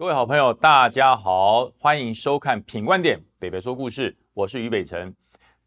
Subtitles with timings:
[0.00, 5.14] 各位好朋友，大家好，欢迎收看《品观点北北说故事》，我是于北辰。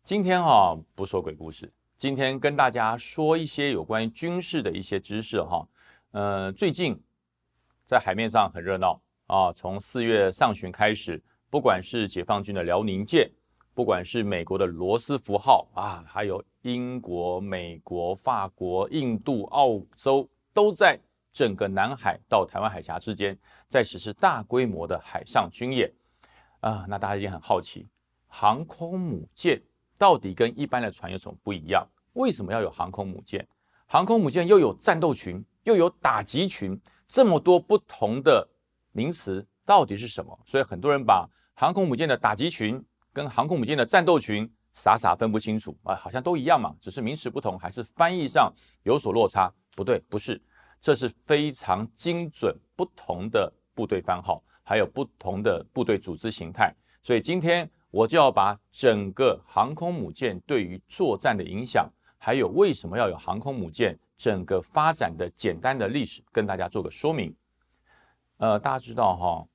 [0.03, 5.67] 今天哈不说鬼故事，今天跟大家说一些有关于军事的一些知识哈。
[6.13, 6.99] 呃，最近
[7.85, 11.21] 在海面上很热闹啊，从四月上旬开始，
[11.51, 13.29] 不管是解放军的辽宁舰，
[13.75, 20.99] 不管是美国的罗斯福号啊，还有英国、美国、法国、印度、澳洲，都在。
[21.33, 23.37] 整个南海到台湾海峡之间，
[23.67, 25.91] 在实施大规模的海上军演
[26.59, 27.89] 啊，那大家也很好奇，
[28.27, 29.61] 航空母舰
[29.97, 31.85] 到底跟一般的船有什么不一样？
[32.13, 33.45] 为什么要有航空母舰？
[33.87, 38.47] 航空母舰又有战斗群，又有打击群，这么多不同的
[38.91, 40.39] 名词，到底是什么？
[40.45, 48.53] 所以很多人把航空母舰的打击群跟航空母舰的战斗群傻傻分不清楚啊，好像都一样嘛，只是名词不同，还是翻译上
[48.83, 49.51] 有所落差？
[49.75, 50.39] 不对，不是。
[50.83, 56.75] 这是非常精准，不同的部队番号，还有不同的部队组织形态。
[57.01, 67.33] 所以今天我就要把整个航空母舰对于作战的影响，还有为什么要有航空母舰，整个发展的简单的历史，跟大家做个说明。
[68.35, 69.47] 呃，大家知道哈，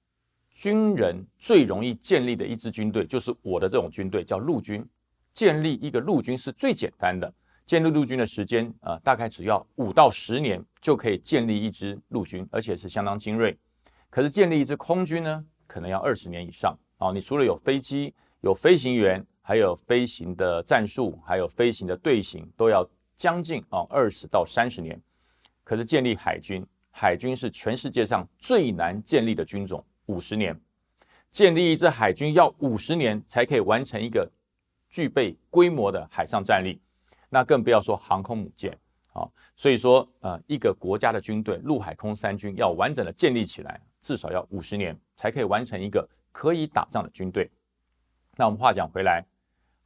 [0.51, 4.83] 军人最容易建立的一支军队，就是我的这种军队，叫陆军。
[5.35, 7.31] 建立一个陆军是最简单的。
[7.69, 13.55] 建立陆军的时间，呃，大概只要五到十年就可以建立一支陆军，而且是相当精锐。
[14.09, 17.13] 可是建立一支空军呢，可能要二十年以上啊！
[17.13, 24.99] 你除了有飞机、有飞行员，还有飞行的战术，还有飞行的队形，都要将近啊二十到三十年。
[25.63, 30.59] 可是建立海军，海军是全世界上最难建立的军种，五十年
[31.31, 34.27] 建立一支海军要五十年才可以完成一个
[34.89, 36.81] 具备规模的海上战力。
[37.29, 38.77] 那更不要说航空母舰
[39.13, 47.51] 啊，所以说呃，一个国家的军队陆海空三军要完整的建立起来，至少要五十年才可以完成一个可以打仗的军队。
[48.37, 49.25] 那我们话讲回来，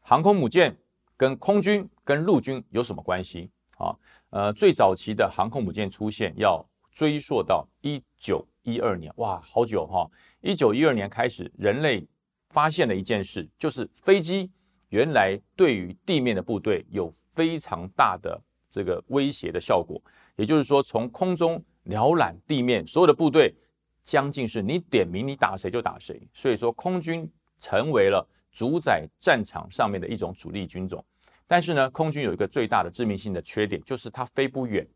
[0.00, 0.76] 航空母舰
[1.16, 3.96] 跟空军跟陆军有什么关系啊？
[4.30, 10.08] 呃，最早期的航空母舰出现要追溯到一九一二年，哇，好久哈！
[10.42, 12.06] 一九一二年开始，人类
[12.50, 14.50] 发现了一件事，就是飞机
[14.90, 17.12] 原来对于地面的部队有。
[17.34, 20.00] 非常大的这个威胁的效果，
[20.36, 23.54] 也就是说，从空中鸟览地面所有的部队，
[24.02, 26.26] 将近是你点名你打谁就打谁。
[26.32, 31.04] 所以说，空军成为了主宰战场上面的一种主力军种。
[31.46, 34.86] 但是呢，空军有一个最大的致命性的缺点，就是它飞不远，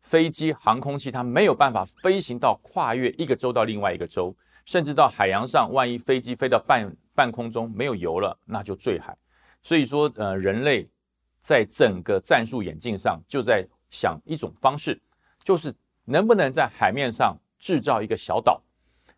[0.00, 4.34] 飞机、航空器它没有办法飞行到跨越一个州到另外一个州，
[4.64, 9.14] 甚至到海洋上，万一飞机飞到半半空中没有油了，那就坠海。
[9.62, 10.88] 所以说，呃，人类。
[11.42, 14.98] 在整个战术演进上，就在想一种方式，
[15.42, 18.62] 就是能不能在海面上制造一个小岛。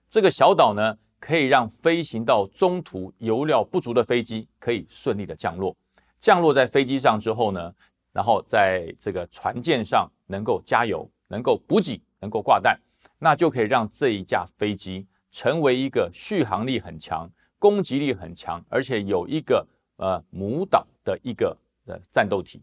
[0.08, 5.76] 这个小岛呢，可以让飞行到中途油料不足的飞机可以顺利的降落。
[6.18, 7.72] 降落在飞机上之后呢，
[8.10, 12.80] 然后在这个船舰上能够加油、能够补给、能够挂弹，
[13.18, 19.66] 那就可以让这一架飞机成为一个续航力很强、攻击力很强，而且有一个
[19.98, 21.54] 呃母岛的一个。
[21.86, 22.62] 的战斗体，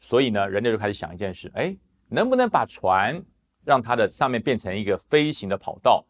[0.00, 1.76] 所以呢，人类就开始想一件事：哎，
[2.08, 3.22] 能不能把船
[3.64, 6.04] 让它的上面变成一个飞行的跑道，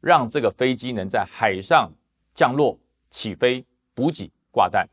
[0.00, 1.90] 让这个飞机能在海上
[2.34, 2.78] 降落、
[3.10, 3.64] 起飞、
[3.94, 4.88] 补给、挂弹？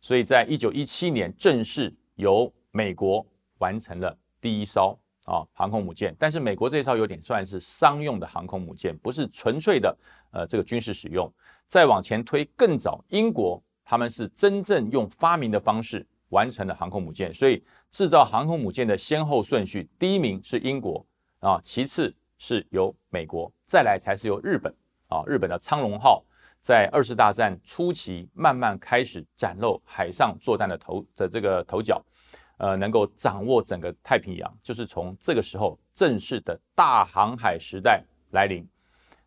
[0.00, 3.26] 所以在一九一七年，正式由美国
[3.58, 6.14] 完成了第一艘啊航空母舰。
[6.18, 9.96] 但是美国这一艘有点算是商用的航空母舰，不是纯粹的
[10.30, 11.32] 呃这个军事使用。
[11.66, 16.06] 再往前推更早，英国他们是真正用发明的方式。
[16.34, 17.62] 完成了航空母舰，所以
[17.92, 21.06] 制造航空母舰的先后顺序，第一名是英国
[21.38, 24.74] 啊，其次是由美国，再来才是由日本
[25.08, 25.22] 啊。
[25.26, 26.24] 日本的苍龙号
[26.60, 32.04] 在二次大战初期慢慢开始展露海上作战的头的这个头角，
[32.58, 38.02] 呃，能够掌握整个太平洋，就是从这个时候正式的大航海时代
[38.32, 38.66] 来临。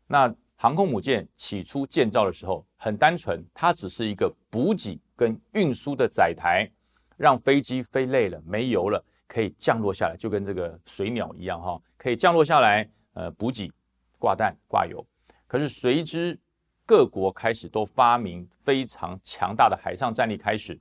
[0.08, 6.70] 那航空母舰起初建造的时候很单纯，它只是一个补给跟运输的载台。
[7.18, 13.70] 让飞机飞累了、没油了，可以降落下来，就跟这个水鸟一样哈，可以降落下来，呃，补给、
[14.18, 15.06] 挂弹、挂油。
[15.48, 16.40] 可是随之
[16.86, 20.80] 各国开始都发明非常强大的海上战力，开始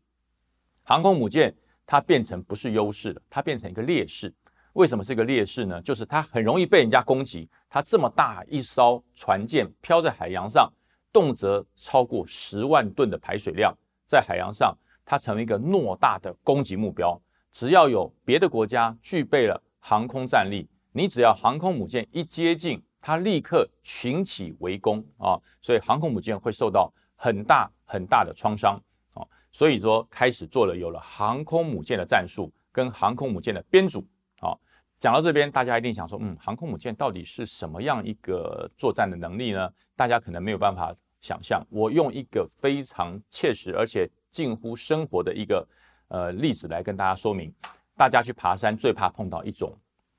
[0.84, 1.52] 航空母舰
[1.84, 4.32] 它变成不是优势了，它变成一个劣势。
[4.74, 5.80] 为什么是一个劣势呢？
[5.80, 7.48] 就是它很容易被人家攻击。
[7.70, 10.70] 它这么大一艘船舰漂在海洋上，
[11.10, 13.74] 动辄超过十万吨的排水量，
[14.04, 14.76] 在海洋上。
[15.06, 17.18] 它成为一个偌大的攻击目标，
[17.52, 28.78] 只要有别的国家具备了航空战力，你只要航空母舰一接近，它立刻群起围攻啊，所以航空母舰会受到很大很大的创伤
[29.14, 34.04] 啊，所以说开始做了有了航空母舰的战术跟航空母舰的编组
[34.40, 34.58] 啊。
[34.98, 39.70] 讲到这边，大家一定想说，嗯，航空母舰到底是什么样一个作战的能力呢？
[39.94, 41.64] 大家可能没有办法想象。
[41.70, 45.66] 我用一个非常切实而且近乎生活的一个
[46.08, 47.50] 呃例子来跟大家说明。
[47.96, 49.74] 大家去爬山最怕碰到一种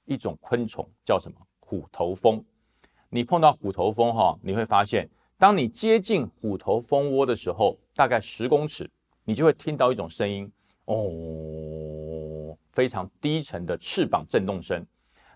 [0.05, 1.37] 一种昆虫，叫什么？
[1.59, 2.43] 虎头蜂。
[3.09, 8.89] 你碰到虎头蜂哈，你会发现，当你接近虎头蜂窝的时候，大概十公尺，
[9.23, 10.51] 你就会听到一种声音，
[10.85, 14.83] 哦，非常低沉的翅膀震动声。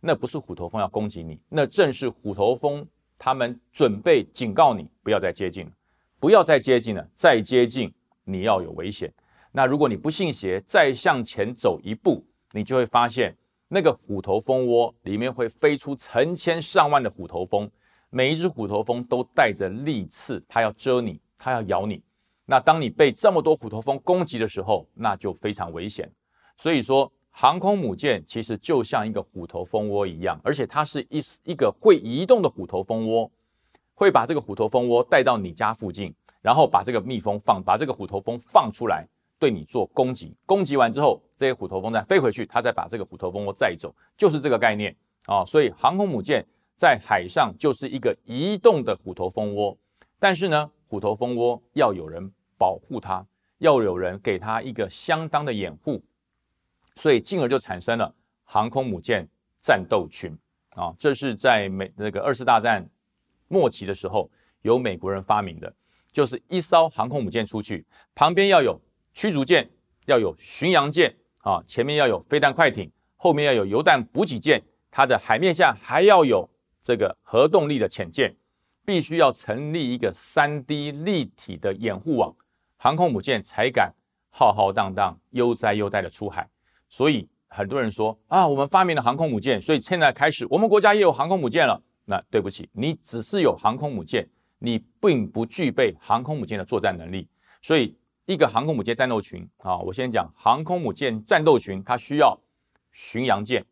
[0.01, 2.83] 那不是虎头蜂要攻击你，那正是虎头蜂
[3.19, 5.71] 他们准备警告你不要再接近了，
[6.19, 9.13] 不要再接近了，再接近你要有危险。
[9.51, 12.25] 那如果你不信邪，再向前走一步。
[12.53, 13.33] 你就会发现，
[13.69, 17.71] 那个虎头蜂窝里面会飞出成千上万的虎头蜂，
[18.09, 22.03] 每一只虎头蜂都带着利刺，它要蛰你，它要咬你。
[22.45, 26.11] 那当你被这么多虎头蜂攻击的时候，那就非常危险。
[26.57, 33.31] 所以说，航空母舰其实就像一个虎头蜂窝一样，而且它是一一个会移动的虎头蜂窝，
[33.93, 39.07] 会把这个虎头蜂窝带到你家附近，然后把这个蜜蜂放，把这个虎头蜂放出来。
[39.39, 44.95] 对你做攻击，攻击完之后，这些虎头蜂再飞回去，它再把这个虎头蜂窝载走，就是这个概念
[45.25, 45.43] 啊。
[45.43, 46.45] 所以航空母舰
[46.75, 49.75] 在海上就是一个移动的虎头蜂窝，
[50.19, 53.25] 但是呢，虎头蜂窝要有人保护它，
[53.57, 55.99] 要有人给它一个相当的掩护，
[56.95, 59.27] 所以进而就产生了航空母舰
[59.59, 60.37] 战斗群
[60.75, 60.93] 啊。
[60.99, 62.87] 这是在美那个二次大战
[63.47, 64.29] 末期的时候，
[64.61, 65.73] 由美国人发明的，
[66.11, 68.79] 就是一艘航空母舰出去，旁边要有。
[69.13, 69.69] 驱逐舰
[70.05, 76.49] 要有巡洋舰啊，前面要有飞弹快艇，后面要有油弹补给舰，它的海面下还要有
[76.81, 78.33] 这个核动力的潜舰，
[78.85, 82.33] 必须要成立一个三 D 立体的掩护网，
[82.77, 83.93] 航空母舰才敢
[84.29, 86.49] 浩浩荡荡、悠哉悠哉的出海。
[86.87, 91.83] 所以很多人说啊，我们发明了航空母舰，所以现在开始我们国家也有航空母舰了。
[92.05, 94.25] 那对不起，你只是有航空母舰，
[94.61, 97.27] 你并不具备航空母舰的作战能力，
[97.61, 97.93] 所以。
[98.27, 102.39] 一个航空母舰战斗群啊，我先讲航空母舰战斗群，它需要
[102.91, 103.65] 巡洋舰，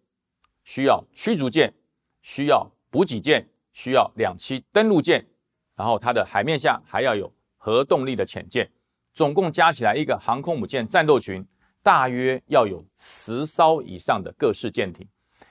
[0.65, 1.73] 需要驱逐舰，
[2.21, 5.25] 需要补给舰，需要两栖登陆舰，
[5.75, 8.69] 然后它的海面下还要有核动力的潜舰，
[9.13, 11.45] 总共加起来一个航空母舰战斗群
[11.81, 15.07] 大约要有十艘以上的各式舰艇。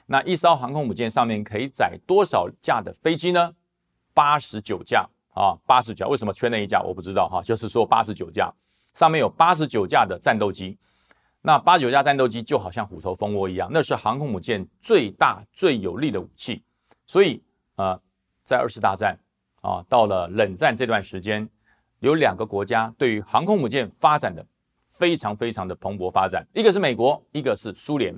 [0.07, 3.55] 那一艘航空母舰上面可以载多少架的飞机呢？
[4.13, 5.09] 八十九架
[5.39, 6.09] 啊，八十九。
[6.09, 6.83] 为什么缺那一架？
[6.83, 8.53] 我不知道哈，就是说八十九架。
[8.95, 10.77] 上面有八十九架的战斗机，
[11.41, 16.65] 那八九架战斗机就好像虎头蜂窝一样，那是航空母舰最大最有力的武器。
[17.07, 17.41] 所以，
[17.77, 17.97] 呃，
[18.45, 19.17] 在二次大战
[19.61, 21.49] 啊，到了冷战这段时间，
[22.01, 24.45] 有两个国家对于航空母舰发展的
[24.89, 28.13] 非常非常的蓬勃发展，一个是美国，一个是苏联。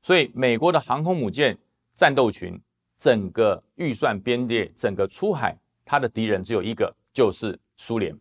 [0.00, 1.58] 所以，美国的航空母舰
[1.96, 2.60] 战斗群
[2.96, 8.16] 整个预算编列，整个出海，他的敌人只有一个，就是苏联。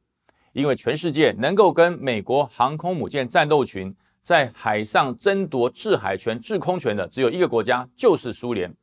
[0.53, 8.73] 因为全世界能够跟美国航空母舰战斗群在海上争夺制海权、制空权的只有一个国家，就是苏联。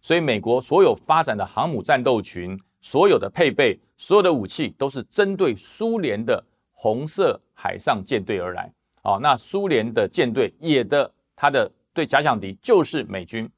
[0.00, 8.70] 所以，美国所有发展的航母战斗群、所有的配备、所有的武器，都是针对苏联的红色海上舰队而来。
[9.02, 13.50] 哦，那苏联的舰队也的它的对假想敌就是美军。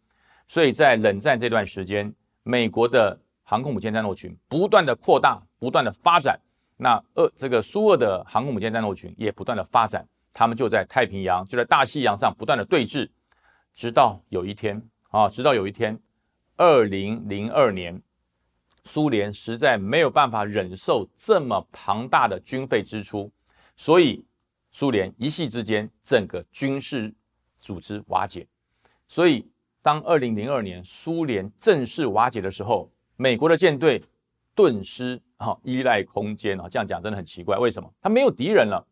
[0.47, 6.37] 所以在冷战这段时间，美国的航空母舰战斗群不断的扩大、不断的发展。
[6.77, 13.09] 那俄这个苏俄的航空母舰战斗群也不断的发展，他们就在太平洋，就在大西洋上不断的对峙，
[13.73, 15.97] 直到有一天啊，直到有一天，
[16.57, 18.03] 二零零二年，
[18.85, 23.33] 苏联实在没有办法忍受这么庞大的军费支出，
[23.77, 24.27] 所以
[24.73, 27.15] 苏联一夕之间整个军事
[27.59, 28.45] 组织瓦解。
[29.09, 29.49] 所以
[29.81, 34.03] 当二零零二年苏联正式瓦解的时候，美国的舰队
[34.55, 35.21] 顿失。
[35.39, 37.59] 啊，依赖空间啊，这样讲真的很奇怪。
[37.59, 37.93] 为什么？
[38.01, 38.83] 它没有敌人了，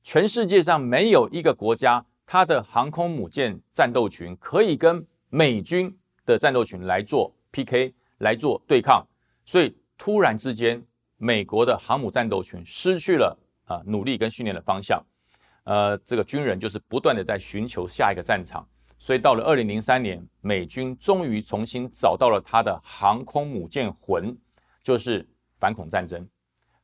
[0.00, 5.92] 全世界上没有一个国家，它的航空母舰战斗群可以跟美军
[6.24, 9.04] 的战斗群来做 PK，来做对抗。
[9.44, 10.80] 所以突然之间，
[11.16, 15.04] 美国的航母战斗群失去了啊努力跟训练的方向。
[15.64, 18.64] 呃，这个军人就是不断的在寻求下一个战场。
[19.02, 24.38] 所以到了二零零三年，美军终于重新找到了他的航空母舰魂，
[24.80, 25.28] 就是。
[25.58, 26.28] 反恐战争，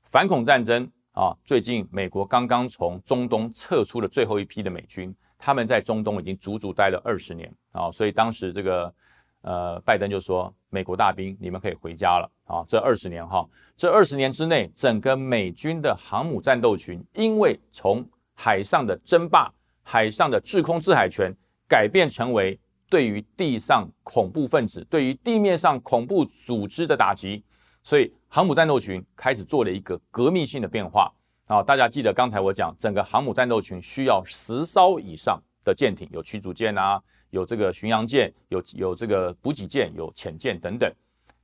[0.05, 1.37] 反恐战争啊！
[1.45, 7.91] 最近美国刚刚从中东撤出了最后一批的美军，他们在中东已经足足待了二十年啊！
[7.91, 8.95] 所以当时这个
[9.43, 12.65] 呃拜登就说，美国大兵，你们可以回家了啊！
[12.69, 13.45] 这二十年哈，
[13.77, 21.37] 这二十年之内，整个美军的航母战斗群，因为从海上的争霸、海上的制空制海权，
[21.69, 22.59] 改变成为
[22.89, 27.45] 对于地上恐怖分子、对于地面上恐怖组织的打击，
[27.83, 31.13] 所以航母战斗群开始做了一个革命性的变化
[31.47, 31.63] 啊！
[31.63, 37.01] 大家记得刚才我讲，整个航母战斗群需要十艘以上的舰艇，有驱逐舰啊。
[37.31, 40.91] 有这个巡洋舰，有有这个补给舰，有潜舰等等。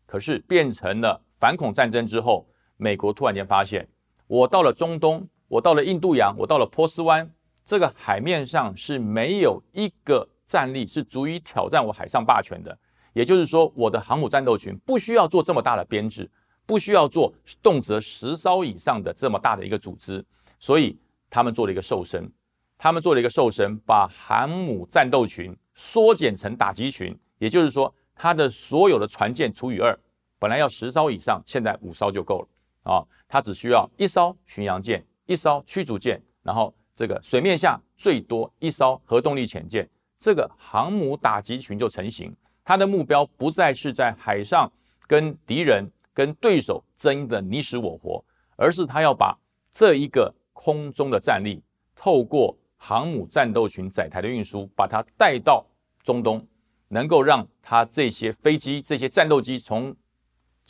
[0.06, 3.86] 可是变成了反恐战争之后，美国突然间发现，
[4.26, 7.30] 我到了中东，我到了印度洋，我到了波斯湾，
[7.64, 12.76] 这个海面上是没有一个战力是足以挑战我海上霸权的。
[13.12, 16.30] 也就是说，我的航母战斗群不需要做这么大的编制，
[16.66, 20.24] 不需要做动辄十艘以上的这么大的一个组织，
[20.58, 20.98] 所以
[21.30, 22.30] 他们做了一个瘦身，
[22.76, 25.56] 他们做了一个瘦身，把航母战斗群。
[25.76, 29.98] 缩减成打击群，也就是说，它的所有的船舰除以二，
[30.38, 33.02] 本来要十艘以上，现在五艘就够了啊。
[33.26, 42.34] 它只需要一艘巡洋舰、一艘驱逐舰，然后这个水面下最多一艘核动力潜舰，这个航母打击群就成型。
[42.64, 44.70] 它的目标不再是在海上
[45.06, 48.24] 跟敌人、跟对手争的你死我活，
[48.56, 49.36] 而是它要把
[49.70, 51.62] 这一个空中的战力
[51.94, 52.56] 透过。
[52.76, 55.64] 航母战斗群载台的运输，把它带到
[56.02, 56.46] 中东，
[56.88, 59.96] 能够让它这些飞机、这些战斗机从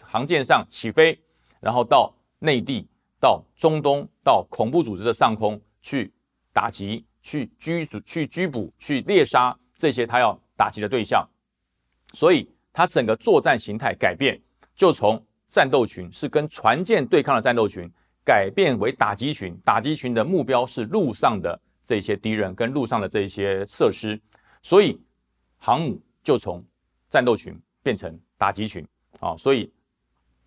[0.01, 1.19] 航舰上起飞，
[1.59, 2.87] 然后到内地、
[3.19, 6.13] 到中东、到恐怖组织的上空去
[6.55, 11.29] 打击、去拘捕、去拘捕、去猎杀这些他要打击的对象。
[12.15, 14.41] 所以，它整个作战形态改变，
[14.75, 17.87] 就从战斗群是跟船舰对抗的战斗群，
[18.25, 19.55] 改变为打击群。
[19.63, 21.61] 打击群的目标是陆上的。
[21.87, 24.19] 这些敌人跟路上的这些设施，
[24.63, 24.99] 所以
[25.59, 26.65] 航母就从
[27.11, 28.83] 战斗群变成打击群
[29.21, 29.71] 啊，所以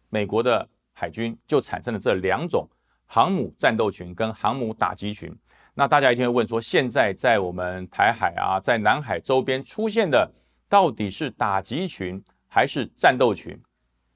[0.10, 2.68] 美国的海军就产生了这两种
[3.06, 5.32] 航母战斗群跟航母打击群。
[5.80, 10.28] 那大家一定会问说，现在在我们台海啊，在南海周边出现的
[10.68, 13.56] 到底是打击群还是战斗群？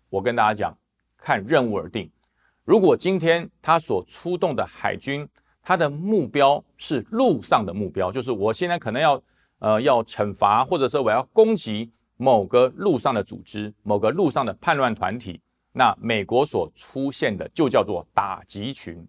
[0.09, 0.75] 我跟大家讲，
[1.15, 2.11] 看任务而定。
[2.65, 5.29] 如果今天他所出动的海军，
[5.61, 9.21] 它的目标是陆上的目标，就是我现在可能要
[9.59, 15.39] 呃要惩罚，或者说我要攻击某个陆上的组织、某个陆上的叛乱团体。
[15.71, 19.07] 那美国所出现的就叫做打击群。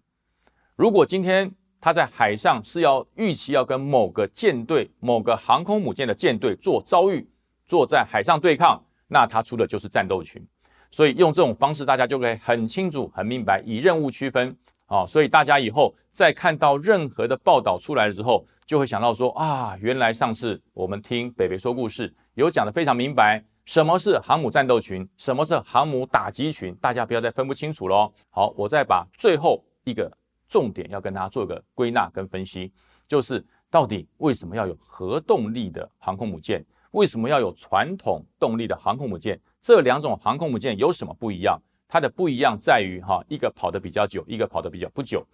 [0.75, 1.51] 如果今天
[1.83, 7.27] 他在海上是要预期要跟某个舰队、某个航空母舰的舰队做遭遇、
[7.65, 10.41] 做在海上对抗，那他出的就是战斗群。
[10.89, 14.55] 所以用这种方式，大家就可以很清楚、很明白，以任务区分。
[14.85, 28.09] 啊，所以大家以后再看到任何的报道出来了之后，就会想到说啊，原来上次我们听北北说故事有讲的非常明白，什么是航母战斗群，什么是航母打击群，大家不要再分不清楚喽。
[28.29, 30.09] 好，我再把最后一个
[30.53, 32.71] 重点要跟大家做个归纳跟分析，
[33.07, 41.59] 就是到底为什么要有核动力的航空母舰，为什么要有传统动力的航空母舰，这两种航空母舰有什么不一样？
[41.87, 45.25] 它的不一样在于哈，一个跑得比较久，一个跑得比较不久。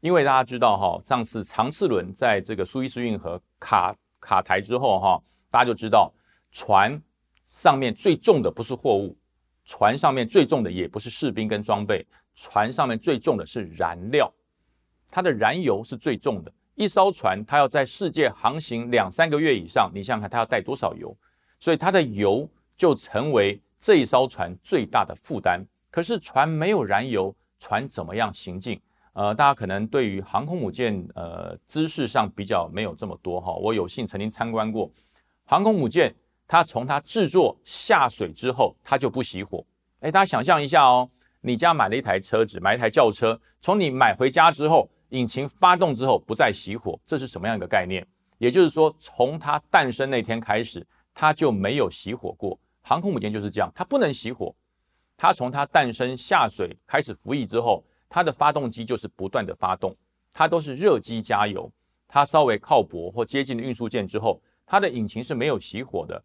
[0.00, 5.18] 因为大家知道哈，上次长次轮在这个苏伊士运河卡卡台之后哈，
[5.50, 6.12] 大家就知道
[6.52, 7.00] 船
[7.46, 9.16] 上面最重的不是货物，
[9.64, 14.30] 船上面最重的也不是士兵跟装备，船上面最重的是燃料，
[15.10, 16.52] 它的燃油是最重的。
[16.74, 21.16] 一艘船它要在世界航行两三个月以上，你想想看它要带多少油，
[21.58, 25.64] 所以它的油就成为这一艘船最大的负担。
[25.90, 28.78] 可是船没有燃油，船怎么样行进？
[29.14, 33.54] 呃，大家可能对于航空母舰，呃，知识上比较没有这么多哈。
[33.54, 34.90] 我有幸曾经参观过
[35.46, 36.14] 航空母舰，
[36.46, 39.64] 它从它制作下水之后，它就不熄火。
[40.00, 41.08] 哎，大家想象一下哦，
[41.40, 44.86] 你家买了一台车子，买一台轿车，从你买回家之后，
[45.16, 48.06] 引擎发动之后不再熄火，这是什么样一个概念？
[48.36, 52.58] 也就是说，从它诞生那天开始，它就没有熄火过。
[52.82, 54.54] 航空母舰就是这样，它不能熄火。
[55.16, 59.96] 它从它诞生下水开始服役之后，它的发动机就是不断的发动，
[60.34, 61.72] 它都是热机加油。
[62.06, 66.22] 它稍微靠泊或接近运输舰之后，它的引擎是没有熄火的，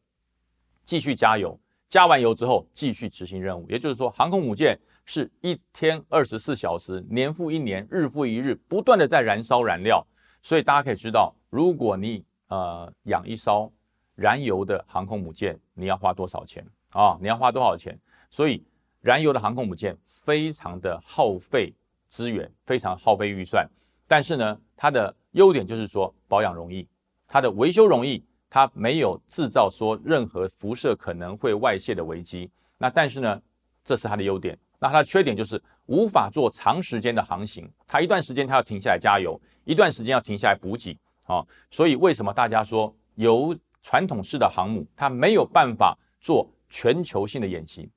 [0.83, 1.57] 继续加油。
[1.91, 3.69] 加完油之后，继续执行任务。
[3.69, 10.03] 也就是说，航空母舰是一天二十四小时，年复一年，日复一日，不断的在燃烧燃料。
[10.41, 13.71] 所以大家可以知道，如果你呃养一艘
[14.15, 17.15] 燃油的航空母舰，你要花多少钱啊？
[17.21, 17.95] 你要花多少钱？
[18.31, 18.65] 所以。
[19.03, 21.73] 燃油的航空母舰非常的耗费
[22.07, 23.67] 资源，非常耗费预算，
[24.07, 26.87] 但是呢，它的优点就是说保养容易，
[27.27, 32.51] 它的维修容易，它没有制造说任何辐射可能会外泄的危机。
[32.77, 33.41] 那但是呢，
[33.81, 34.57] 这是它的优点。
[34.77, 41.41] 那它的缺点就是无法做长时间的航行，它一段时间它要停下来加油，一段时间要停下来补给啊。
[41.69, 47.89] 所以为什么大家说有传统式的航母它没有办法做全球性的演习？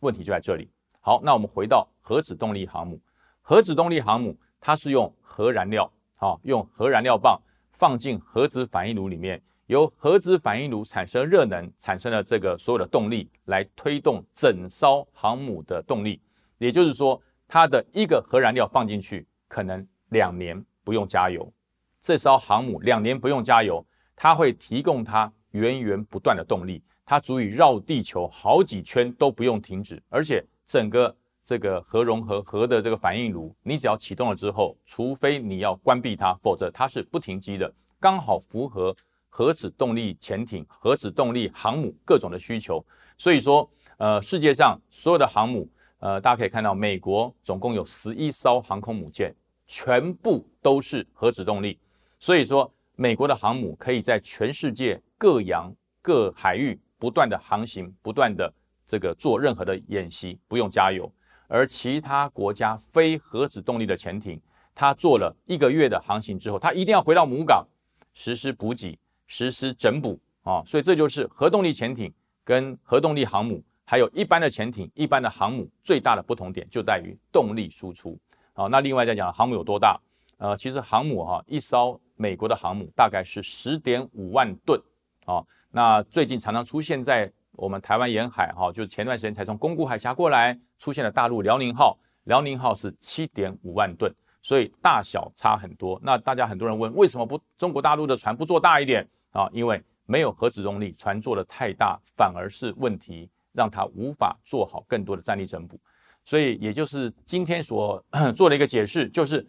[0.00, 0.70] 问题就在这里。
[1.00, 2.98] 好，那我们回到核子动力航母，
[3.42, 7.38] 核子动力航母它是用核燃料，好，用核燃料棒
[7.72, 9.42] 放进核子反应炉里面。
[9.68, 16.22] 由核子反应炉产生热能，产生了这个所有的动力，来推动整艘航母的动力。
[16.56, 21.52] 也就是说，它的一个核燃料放进去，可能两年不用加油。
[22.00, 30.02] 这艘航母两年不用加油，它会提供它源源不断的动力，它足以绕地球好几圈都不用停止。
[30.08, 37.70] 而且整个这个核融合核的这个反应炉，你只要启动了之后，除非你要关闭它，否则它是不停机的，
[38.00, 38.96] 刚好符合。
[39.28, 42.84] 核子动力潜艇、核子动力航母各种的需求，
[43.16, 43.68] 所以说，
[43.98, 45.68] 呃，世界上所有的航母，
[46.00, 49.34] 呃，大家可以看到，美国总共有十一艘航空母舰，
[49.66, 51.78] 全部都是核子动力。
[52.18, 58.52] 所以说，美国的航母可以在全世界各洋各海域不断的航行，不断的
[58.86, 61.10] 这个做任何的演习，不用加油。
[61.46, 64.40] 而其他国家非核子动力的潜艇，
[64.74, 67.66] 它做了一个月的航行之后，它一定要回到母港
[68.14, 68.98] 实施补给。
[69.28, 78.18] 实施整补啊，所以这就是核动力潜艇跟核动力航母，还有一般的潜艇、一般的航母最大的不同点就在于动力输出
[78.54, 78.66] 啊。
[78.66, 80.00] 那另外再讲航母有多大？
[80.38, 84.80] 呃，其实航母哈，一艘美国的航母大概是十点五万吨
[85.24, 85.44] 啊。
[85.70, 96.00] 那最近常常出现在我们台湾沿海哈，就是前段时间才从宫古海峡过来，出现了大陆辽宁号，辽宁号是七点五万吨，所以大小差很多。
[96.02, 99.06] 那大家很多人问，为什么不中国大陆的船不做大一点？
[99.32, 105.78] 啊，因为没有核子动力，船做的太大，反而是问题，让它无法做好更多的战力整补。
[106.24, 108.02] 所以，也就是今天所
[108.36, 109.46] 做的一个解释，就是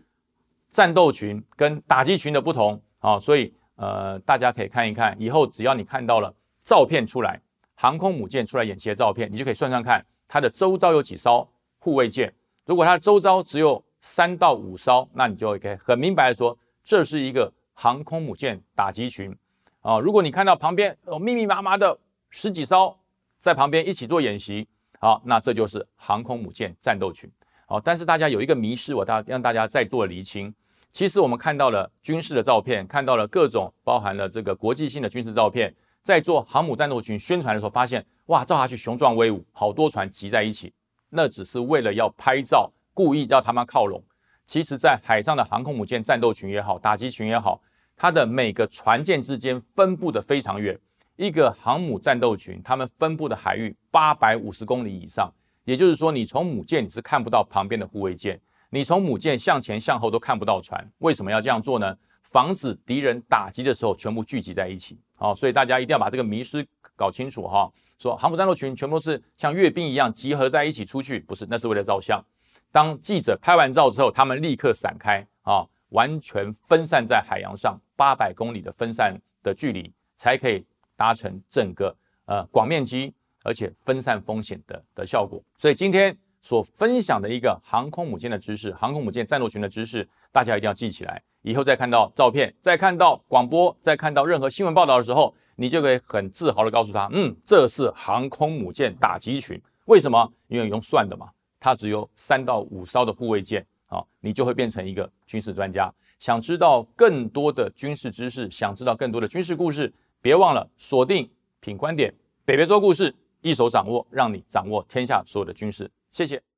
[0.70, 2.82] 战斗群跟打击群的不同。
[3.00, 6.34] 啊，所以呃，大家可以看一看，以后只要你看到了
[6.66, 7.42] 照片出来，
[7.76, 12.34] 航空母舰出来演习的照片，你就可以算算看它的周遭有几艘护卫舰。
[12.66, 19.34] 如果它的周遭只有三到五艘，那你就可以很明白的说，这是一个航空母舰打击群。
[19.82, 21.98] 啊，如果你看到旁边有密密麻麻的
[22.30, 22.98] 十几艘
[23.40, 24.68] 在旁边一起做演习，
[25.00, 27.32] 好，那这就是航空母舰战斗群。
[27.66, 30.54] 好，但是大家有一个迷失，我大让大家再做厘清。
[30.92, 40.74] 其实我们看到了军事的照片，看到了各种包含了这个国际性的军事照片，在做航母战斗群宣传的时候，发现哇，照下去雄壮威武，好多船集在一起，
[41.10, 44.04] 那只是为了要拍照，故意叫他们靠拢。
[44.46, 47.62] 其实，在海上的航空母舰战斗群也好，打击群也好。
[48.02, 50.80] 它的每个船舰之间分布的非常远，
[51.18, 55.30] 一个航母战斗群，它们分布的海域八百五十公里以上，
[55.66, 60.90] 也就是说，你从母舰你是看不到旁边的护卫舰，你从母舰向前向后都看不到船。
[61.00, 61.94] 为什么要这样做呢？
[62.24, 64.98] 防止敌人打击的时候全部聚集在一起。
[65.16, 67.70] 好，所以大家一定要把这个迷失搞清楚哈。
[67.98, 72.24] 说航母战斗群全部是像阅兵一样集合在一起出去，不是，那是为了照相。
[72.72, 75.68] 当记者拍完照之后，他们立刻散开啊。
[75.90, 85.42] 完全分散在海洋上八百公里的分散的距离，才可以达成整个呃广面积而且分散风险的的效果。
[85.58, 91.22] 所以今天所分享的一个航空母舰的知识，航空母舰战斗群的知识，大家一定要记起来。
[91.42, 99.60] 以后再看到照片，再看到广播，再看到任何新闻报道的时候，你就可以很自豪的告诉他，嗯，这是航空母舰打击群。
[99.86, 100.32] 为什么？
[100.48, 103.66] 因为用算的嘛，它只有三到五艘的护卫舰。
[103.90, 105.92] 好，你就会变成一个军事专家。
[106.20, 112.14] 想知道更多的军事知识，想知道更多的军事故事，别忘了锁定品观点，
[112.46, 115.90] 北北说故事，一手掌握，让你掌握天下所有的军事。
[116.12, 116.49] 谢谢。